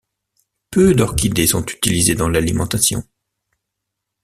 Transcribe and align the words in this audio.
Peu 0.71 0.95
d'orchidées 0.95 1.45
sont 1.45 1.63
utilisées 1.63 2.15
dans 2.15 2.27
l'alimentation. 2.27 3.03